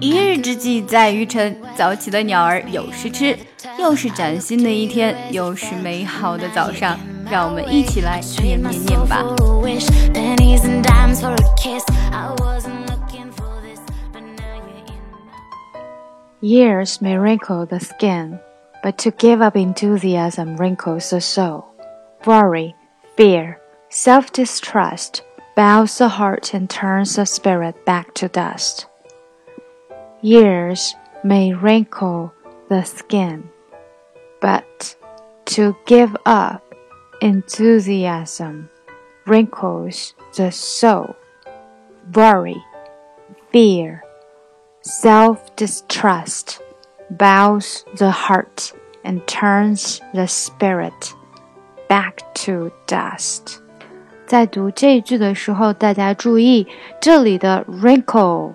[0.00, 3.36] 一日之计在于晨，早起的鸟儿有食吃。
[3.78, 6.98] 又是崭新的一天，又是美好的早上，
[7.30, 9.24] 让我们一起来念念念吧。
[16.40, 18.38] Years may wrinkle the skin,
[18.82, 21.64] but to give up enthusiasm wrinkles the soul.
[22.26, 22.74] Worry,
[23.16, 23.56] fear,
[23.90, 25.22] self distrust
[25.56, 28.86] bows the heart and turns the spirit back to dust.
[30.22, 32.32] Years may wrinkle
[32.68, 33.50] the skin,
[34.40, 34.96] but
[35.46, 36.62] to give up
[37.20, 38.68] enthusiasm
[39.26, 41.14] wrinkles the soul.
[42.14, 42.62] Worry,
[43.52, 44.02] fear,
[44.82, 46.60] self distrust
[47.10, 48.72] bows the heart
[49.04, 51.14] and turns the spirit
[51.88, 53.60] back to dust.
[54.26, 56.66] 在读这一句的时候，大家注意，
[57.00, 58.54] 这里的 wrinkle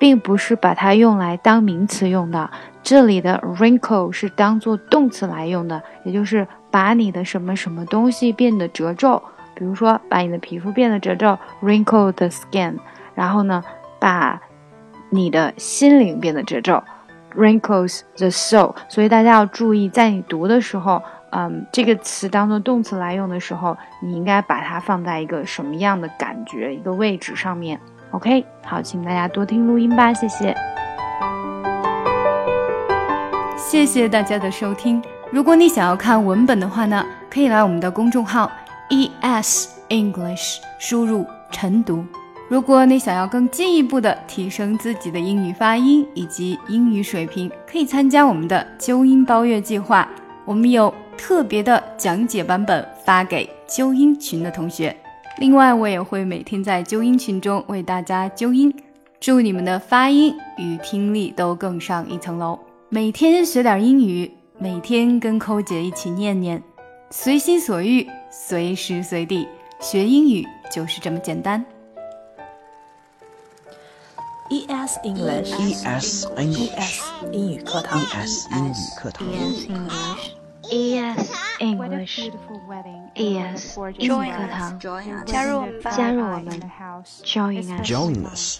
[0.00, 2.50] 并不是把它用来当名词用的，
[2.82, 9.22] 这里的 wrinkle 是当做动词来用的，也就是把你的什么什么东西变得褶皱，
[9.54, 12.78] 比如说把你的皮肤变得褶皱，wrinkle the skin，
[13.14, 13.62] 然后呢，
[14.00, 14.40] 把
[15.10, 16.82] 你的心灵变得褶皱
[17.36, 18.74] ，wrinkles the soul。
[18.88, 21.02] 所以大家要注意，在你读的时候。
[21.32, 27.78] 嗯，这个词当做动词来用的时候，你应该把它放在一个什么样的感觉、一个位置上面
[28.10, 30.54] ？OK，好，请大家多听录音吧，谢谢。
[33.56, 35.00] 谢谢大家的收听。
[35.30, 38.50] 如果你想要看文本的话呢，可以来我们的公众号
[38.88, 42.04] ES English，输入晨读。
[42.48, 50.08] 如果你想要更进一步的提升自己的英语发音以及英语水平，可以参加我们的纠音包月计划。
[50.44, 54.96] 我们有特别的讲解版本发给纠音群的同学，
[55.40, 58.70] 另外我也会每天在纠音群中为大家纠音，
[59.18, 62.58] 祝你们的发音与听力都更上一层楼。
[62.90, 66.62] 每天学点英语，每天跟扣姐一起念念，
[67.08, 69.48] 随心所欲，随时随地
[69.80, 71.64] 学英语就是这么简单。
[74.50, 77.00] ES English，ES English，
[77.32, 79.26] 英语课堂，ES 英语课堂。
[79.26, 80.34] ES English
[80.70, 81.77] ES 英语
[84.31, 84.79] 课堂，
[85.25, 85.63] 加入
[85.95, 86.59] 加入我们，
[87.23, 88.59] Join us，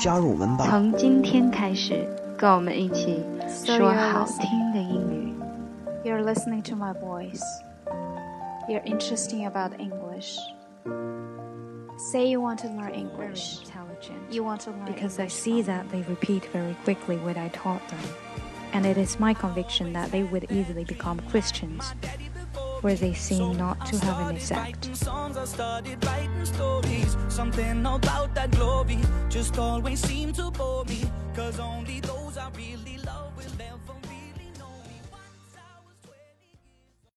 [0.00, 0.66] 加入我们吧。
[0.68, 2.06] 从今天开始，
[2.38, 3.22] 跟我们一起
[3.66, 5.34] 说好听的英语。
[6.04, 7.42] You're listening to my voice.
[8.68, 10.38] You're interesting about English.
[11.96, 13.60] Say you want to learn English.
[14.30, 17.86] You want to learn because I see that they repeat very quickly what I taught
[17.88, 18.00] them
[18.73, 21.93] and it is my conviction that they would easily become Christians,
[22.81, 24.89] where they seem not to have any sect.
[27.29, 28.99] Something about that glory
[29.29, 31.03] just always seemed to bore me,
[31.35, 32.98] cause only those I really